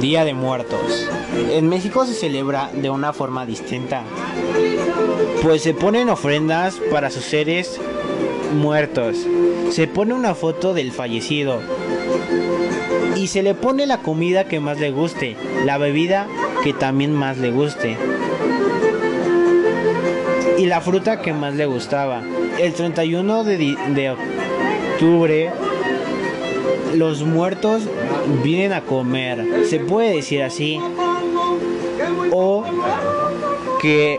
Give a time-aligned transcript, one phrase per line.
[0.00, 1.08] Día de Muertos.
[1.50, 4.02] En México se celebra de una forma distinta,
[5.42, 7.80] pues se ponen ofrendas para sus seres
[8.54, 9.16] muertos.
[9.70, 11.60] Se pone una foto del fallecido
[13.16, 16.26] y se le pone la comida que más le guste, la bebida
[16.62, 17.96] que también más le guste
[20.58, 22.22] y la fruta que más le gustaba.
[22.58, 25.52] El 31 de, de octubre
[26.94, 27.82] los muertos
[28.42, 30.80] vienen a comer, se puede decir así,
[32.32, 32.64] o
[33.80, 34.18] que,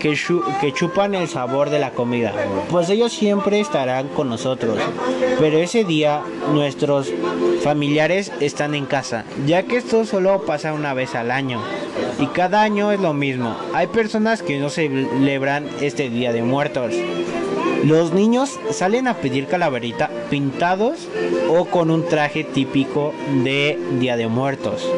[0.00, 2.32] que, chupan el sabor de la comida,
[2.70, 4.78] pues ellos siempre estarán con nosotros,
[5.38, 7.12] pero ese día nuestros
[7.62, 11.60] familiares están en casa, ya que esto solo pasa una vez al año.
[12.18, 13.56] Y cada año es lo mismo.
[13.74, 16.94] Hay personas que no celebran este Día de Muertos.
[17.86, 21.06] Los niños salen a pedir calaverita pintados
[21.48, 24.90] o con un traje típico de Día de Muertos.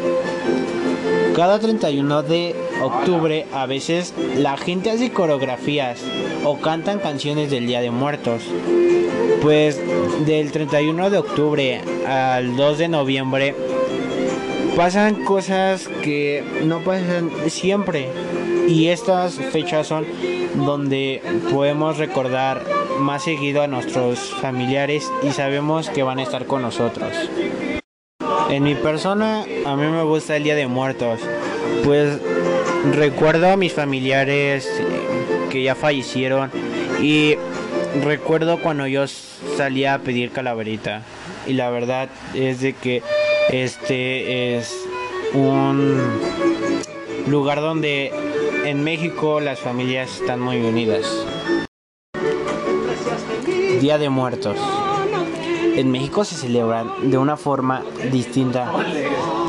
[1.36, 6.00] Cada 31 de octubre a veces la gente hace coreografías
[6.46, 8.44] o cantan canciones del Día de Muertos.
[9.42, 9.78] Pues
[10.24, 13.54] del 31 de octubre al 2 de noviembre
[14.76, 18.08] pasan cosas que no pasan siempre
[18.68, 20.06] y estas fechas son
[20.54, 22.62] donde podemos recordar
[23.00, 27.12] más seguido a nuestros familiares y sabemos que van a estar con nosotros.
[28.50, 31.20] En mi persona a mí me gusta el Día de Muertos,
[31.84, 32.20] pues
[32.92, 34.70] recuerdo a mis familiares
[35.50, 36.50] que ya fallecieron
[37.00, 37.36] y
[38.04, 41.02] recuerdo cuando yo salía a pedir calaverita
[41.46, 43.02] y la verdad es de que
[43.50, 44.74] este es
[45.32, 46.57] un
[47.30, 48.12] lugar donde
[48.64, 51.06] en México las familias están muy unidas.
[53.80, 54.56] Día de Muertos.
[55.76, 58.72] En México se celebran de una forma distinta,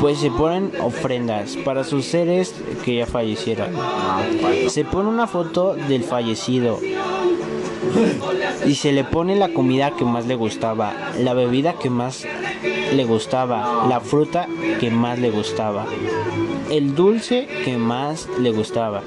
[0.00, 3.70] pues se ponen ofrendas para sus seres que ya fallecieron.
[4.68, 6.78] Se pone una foto del fallecido
[8.66, 12.26] y se le pone la comida que más le gustaba, la bebida que más
[12.94, 14.46] le gustaba, la fruta
[14.78, 15.86] que más le gustaba,
[16.70, 19.02] el dulce que más le gustaba.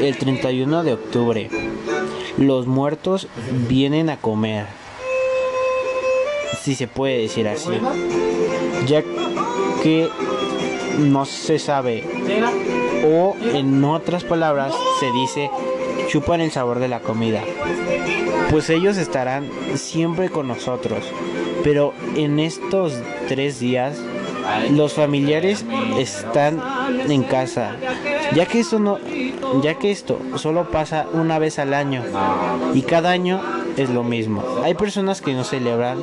[0.00, 1.50] El 31 de octubre,
[2.38, 3.28] los muertos
[3.68, 4.66] vienen a comer,
[6.60, 7.72] si se puede decir así,
[8.86, 9.02] ya
[9.82, 10.08] que
[10.98, 12.04] no se sabe,
[13.04, 15.50] o en otras palabras se dice
[16.08, 17.42] chupan el sabor de la comida,
[18.50, 21.04] pues ellos estarán siempre con nosotros.
[21.62, 22.94] Pero en estos
[23.28, 23.98] tres días
[24.70, 25.64] los familiares
[25.98, 26.60] están
[27.08, 27.76] en casa,
[28.34, 28.98] ya que esto no,
[29.62, 32.02] ya que esto solo pasa una vez al año
[32.74, 33.40] y cada año
[33.76, 34.42] es lo mismo.
[34.64, 35.98] Hay personas que no celebran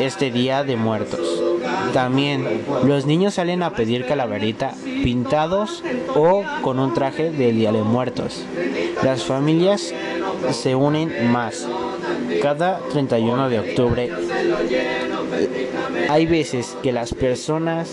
[0.00, 1.51] este día de muertos.
[1.92, 5.82] También los niños salen a pedir calaverita pintados
[6.14, 8.44] o con un traje de día de muertos.
[9.02, 9.92] Las familias
[10.50, 11.66] se unen más.
[12.40, 14.10] Cada 31 de octubre
[16.08, 17.88] hay veces que las personas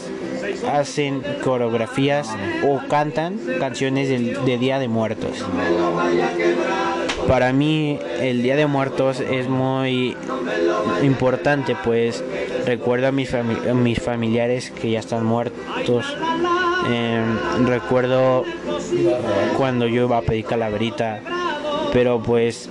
[0.71, 2.29] hacen coreografías
[2.67, 5.45] o cantan canciones de, Día de Muertos.
[7.27, 10.15] Para mí el Día de Muertos es muy
[11.03, 12.23] importante, pues
[12.65, 13.31] recuerdo a mis,
[13.73, 16.05] mis familiares que ya están muertos.
[16.87, 18.45] Em, recuerdo
[19.57, 21.21] cuando yo iba a pedir calaverita,
[21.93, 22.69] pero pues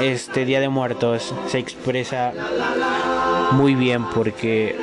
[0.00, 2.32] este Día de Muertos se expresa
[3.52, 4.76] muy bien porque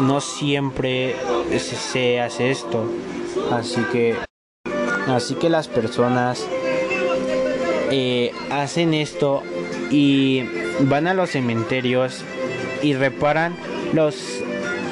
[0.00, 1.14] no siempre
[1.58, 2.84] se hace esto.
[3.50, 4.16] Así que,
[5.08, 6.46] así que las personas
[7.90, 9.42] eh, hacen esto
[9.90, 10.44] y
[10.80, 12.24] van a los cementerios
[12.82, 13.54] y reparan
[13.92, 14.16] los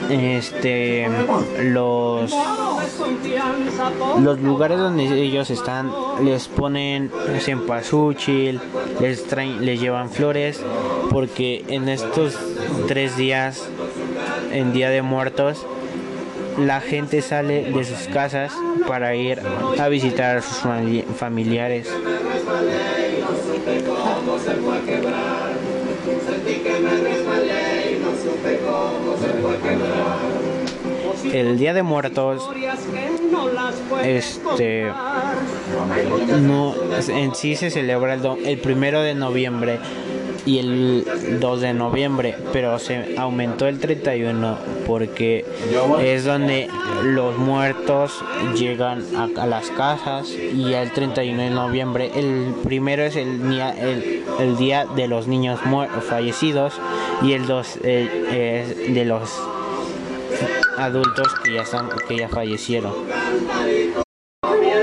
[0.09, 1.07] este
[1.63, 2.33] los
[4.21, 5.91] los lugares donde ellos están.
[6.25, 8.61] Les ponen cempasúchil
[9.01, 10.63] les traen les llevan flores
[11.11, 12.37] porque en estos
[12.89, 13.69] tres días
[14.53, 15.67] en día de muertos
[16.59, 18.53] la gente sale de sus casas
[18.87, 19.41] para ir
[19.79, 20.59] a visitar a sus
[21.17, 21.89] familiares
[31.25, 32.49] el Día de Muertos
[34.05, 34.91] este
[36.41, 36.75] no
[37.09, 39.79] en sí se celebra el, el primero de noviembre
[40.47, 45.45] y el 2 de noviembre, pero se aumentó el 31 porque
[46.01, 46.69] es donde
[47.05, 48.25] los muertos
[48.57, 53.41] llegan a, las casas y el 31 de noviembre, el primero es el,
[53.79, 55.61] el, el día de los niños
[56.09, 56.75] fallecidos
[57.23, 59.31] y el 2 es de los
[60.81, 62.93] adultos que ya, están, que ya fallecieron.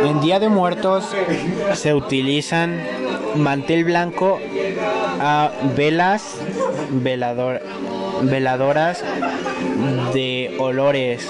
[0.03, 1.05] En Día de Muertos
[1.73, 2.81] se utilizan
[3.35, 4.39] mantel blanco,
[5.19, 6.37] a velas,
[6.91, 7.61] velador,
[8.21, 9.03] veladoras
[10.13, 11.27] de olores,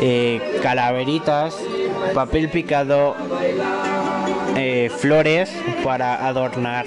[0.00, 1.56] eh, calaveritas,
[2.14, 3.14] papel picado,
[4.56, 5.50] eh, flores
[5.82, 6.86] para adornar,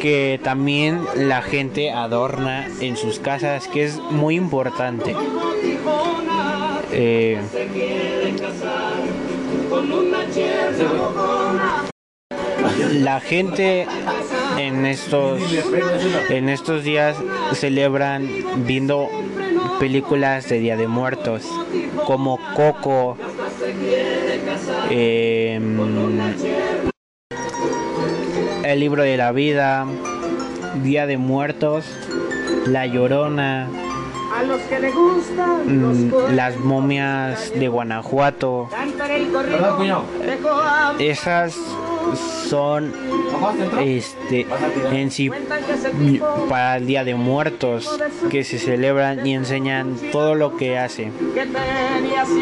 [0.00, 5.14] que también la gente adorna en sus casas, que es muy importante.
[6.92, 7.40] Eh,
[12.92, 13.86] la gente
[14.58, 15.40] en estos
[16.28, 17.16] en estos días
[17.54, 18.28] celebran
[18.66, 19.08] viendo
[19.78, 21.44] películas de Día de Muertos
[22.06, 23.16] como Coco
[24.90, 25.60] eh,
[28.64, 29.86] El libro de la vida
[30.82, 31.84] Día de Muertos
[32.66, 33.68] La Llorona
[34.36, 38.68] A los que le gustan los mm, las momias de Guanajuato.
[39.32, 40.04] Corrido
[40.98, 41.56] esas
[42.48, 42.92] son
[43.80, 44.46] este
[44.92, 45.30] en sí
[46.48, 47.98] para el Día de Muertos
[48.30, 51.10] que se celebran y enseñan todo lo que hace.